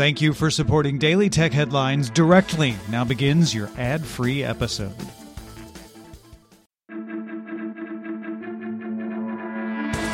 [0.00, 2.74] Thank you for supporting Daily Tech Headlines directly.
[2.88, 4.94] Now begins your ad free episode.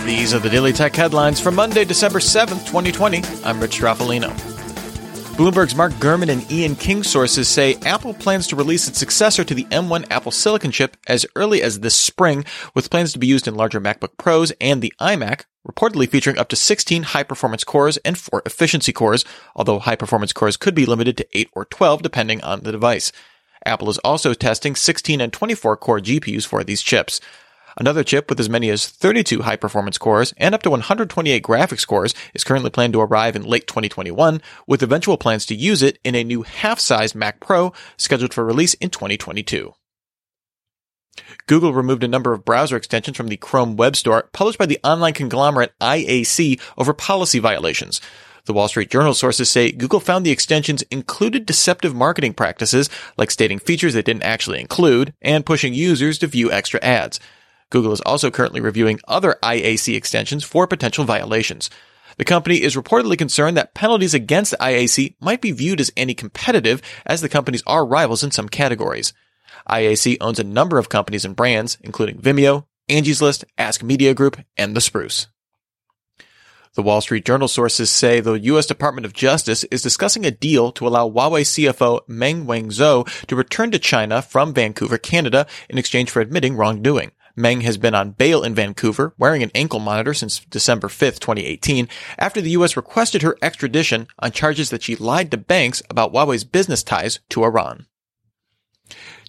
[0.04, 3.22] These are the Daily Tech headlines for Monday, December 7th, 2020.
[3.44, 4.55] I'm Rich Stroffolino.
[5.36, 9.52] Bloomberg's Mark Gurman and Ian King sources say Apple plans to release its successor to
[9.52, 12.42] the M1 Apple Silicon chip as early as this spring,
[12.74, 16.48] with plans to be used in larger MacBook Pros and the iMac, reportedly featuring up
[16.48, 20.86] to 16 high performance cores and 4 efficiency cores, although high performance cores could be
[20.86, 23.12] limited to 8 or 12 depending on the device.
[23.66, 27.20] Apple is also testing 16 and 24 core GPUs for these chips.
[27.78, 31.86] Another chip with as many as 32 high performance cores and up to 128 graphics
[31.86, 35.98] cores is currently planned to arrive in late 2021, with eventual plans to use it
[36.02, 39.74] in a new half size Mac Pro scheduled for release in 2022.
[41.46, 44.80] Google removed a number of browser extensions from the Chrome Web Store published by the
[44.82, 48.00] online conglomerate IAC over policy violations.
[48.46, 53.30] The Wall Street Journal sources say Google found the extensions included deceptive marketing practices, like
[53.30, 57.18] stating features they didn't actually include, and pushing users to view extra ads.
[57.70, 61.70] Google is also currently reviewing other IAC extensions for potential violations.
[62.18, 67.20] The company is reportedly concerned that penalties against IAC might be viewed as anti-competitive as
[67.20, 69.12] the companies are rivals in some categories.
[69.68, 74.40] IAC owns a number of companies and brands, including Vimeo, Angie's List, Ask Media Group,
[74.56, 75.26] and The Spruce.
[76.74, 78.66] The Wall Street Journal sources say the U.S.
[78.66, 83.70] Department of Justice is discussing a deal to allow Huawei CFO Meng Wanzhou to return
[83.70, 87.12] to China from Vancouver, Canada, in exchange for admitting wrongdoing.
[87.36, 91.86] Meng has been on bail in Vancouver, wearing an ankle monitor since December 5, 2018,
[92.18, 92.76] after the U.S.
[92.76, 97.44] requested her extradition on charges that she lied to banks about Huawei's business ties to
[97.44, 97.86] Iran.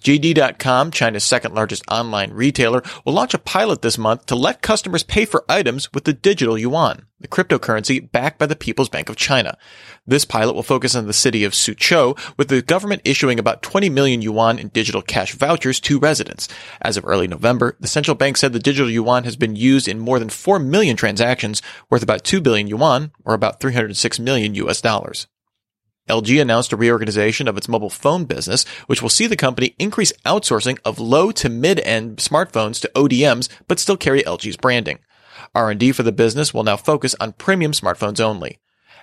[0.00, 5.02] JD.com, China's second largest online retailer, will launch a pilot this month to let customers
[5.02, 9.16] pay for items with the digital yuan, the cryptocurrency backed by the People's Bank of
[9.16, 9.56] China.
[10.06, 13.88] This pilot will focus on the city of Suzhou, with the government issuing about 20
[13.90, 16.48] million yuan in digital cash vouchers to residents.
[16.80, 19.98] As of early November, the central bank said the digital yuan has been used in
[19.98, 24.80] more than 4 million transactions, worth about 2 billion yuan, or about 306 million US
[24.80, 25.26] dollars.
[26.08, 30.12] LG announced a reorganization of its mobile phone business, which will see the company increase
[30.24, 34.98] outsourcing of low to mid-end smartphones to ODMs, but still carry LG's branding.
[35.54, 38.58] R&D for the business will now focus on premium smartphones only.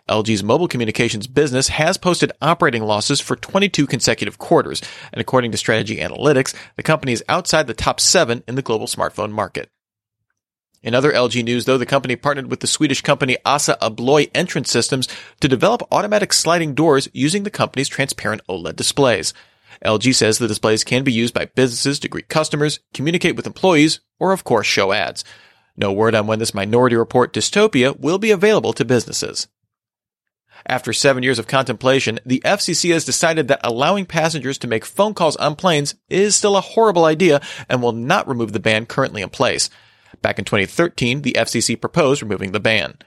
[0.10, 5.58] LG's mobile communications business has posted operating losses for 22 consecutive quarters, and according to
[5.58, 9.70] Strategy Analytics, the company is outside the top seven in the global smartphone market.
[10.85, 14.69] In other LG news, though, the company partnered with the Swedish company Assa Abloy Entrance
[14.69, 15.07] Systems
[15.40, 19.34] to develop automatic sliding doors using the company's transparent OLED displays.
[19.84, 24.00] LG says the displays can be used by businesses to greet customers, communicate with employees,
[24.19, 25.23] or of course show ads.
[25.75, 29.47] No word on when this Minority Report dystopia will be available to businesses.
[30.67, 35.16] After seven years of contemplation, the FCC has decided that allowing passengers to make phone
[35.16, 39.23] calls on planes is still a horrible idea and will not remove the ban currently
[39.23, 39.72] in place.
[40.25, 42.97] Back in 2013, the FCC proposed removing the ban.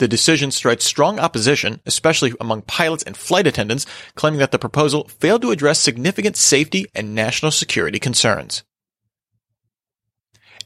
[0.00, 5.06] The decision strikes strong opposition, especially among pilots and flight attendants, claiming that the proposal
[5.06, 8.64] failed to address significant safety and national security concerns.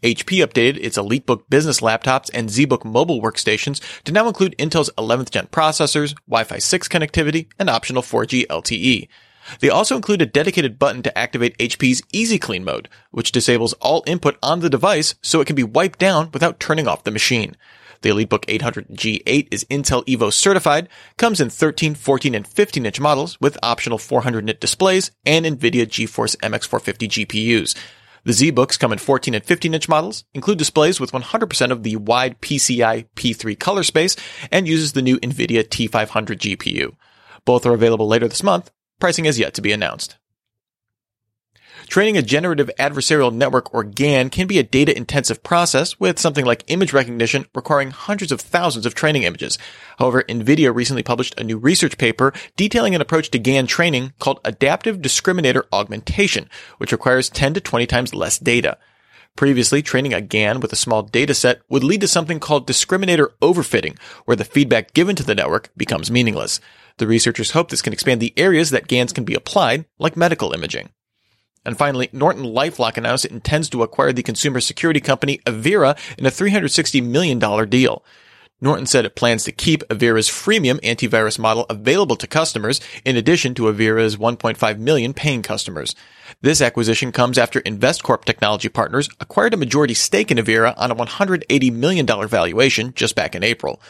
[0.03, 5.29] HP updated its EliteBook business laptops and ZBook mobile workstations to now include Intel's 11th
[5.29, 9.07] gen processors, Wi-Fi 6 connectivity, and optional 4G LTE.
[9.59, 14.05] They also include a dedicated button to activate HP's Easy Clean mode, which disables all
[14.07, 17.57] input on the device so it can be wiped down without turning off the machine.
[18.03, 23.39] The EliteBook 800G8 is Intel Evo certified, comes in 13, 14, and 15 inch models
[23.41, 27.77] with optional 400 nit displays and NVIDIA GeForce MX450 GPUs.
[28.25, 31.97] The ZBooks come in 14 and 15 inch models, include displays with 100% of the
[31.97, 34.17] wide DCI P3 color space,
[34.51, 36.09] and uses the new NVIDIA T500
[36.39, 36.95] GPU.
[37.45, 40.17] Both are available later this month, Pricing is yet to be announced.
[41.89, 46.45] Training a generative adversarial network or GAN can be a data intensive process with something
[46.45, 49.59] like image recognition requiring hundreds of thousands of training images.
[49.99, 54.39] However, NVIDIA recently published a new research paper detailing an approach to GAN training called
[54.45, 56.49] adaptive discriminator augmentation,
[56.79, 58.79] which requires 10 to 20 times less data.
[59.37, 63.29] Previously, training a GAN with a small data set would lead to something called discriminator
[63.41, 66.61] overfitting, where the feedback given to the network becomes meaningless.
[66.99, 70.53] The researchers hope this can expand the areas that GANs can be applied, like medical
[70.53, 70.91] imaging.
[71.65, 76.27] And finally, Norton LifeLock announced it intends to acquire the consumer security company Avira in
[76.27, 77.39] a $360 million
[77.69, 78.05] deal.
[78.61, 83.55] Norton said it plans to keep Avira's freemium antivirus model available to customers, in addition
[83.55, 85.95] to Avira's 1.5 million paying customers.
[86.43, 90.97] This acquisition comes after InvestCorp Technology Partners acquired a majority stake in Avira on a
[90.97, 93.81] $180 million valuation just back in April.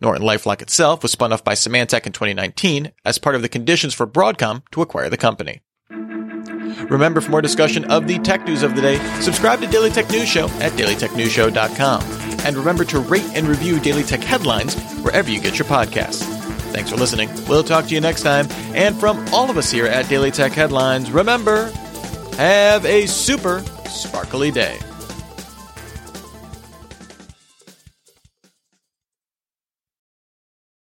[0.00, 3.94] Norton LifeLock itself was spun off by Symantec in 2019 as part of the conditions
[3.94, 5.62] for Broadcom to acquire the company.
[6.90, 10.08] Remember, for more discussion of the tech news of the day, subscribe to Daily Tech
[10.10, 12.17] News Show at dailytechnewsshow.com.
[12.44, 16.22] And remember to rate and review Daily Tech headlines wherever you get your podcasts.
[16.72, 17.30] Thanks for listening.
[17.48, 18.46] We'll talk to you next time.
[18.74, 21.70] And from all of us here at Daily Tech Headlines, remember,
[22.36, 24.78] have a super sparkly day.